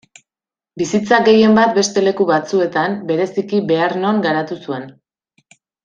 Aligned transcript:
Bizitza 0.81 1.19
gehienbat 1.27 1.75
beste 1.75 2.03
leku 2.07 2.27
batzuetan, 2.31 2.97
bereziki 3.13 3.61
Bearnon 3.73 4.25
garatu 4.29 4.59
zuen. 4.65 4.93